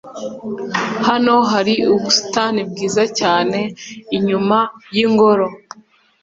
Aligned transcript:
Hano 1.07 1.35
hari 1.51 1.75
ubusitani 1.95 2.61
bwiza 2.69 3.03
cyane 3.19 3.59
inyuma 4.17 4.57
yingoro. 4.95 5.45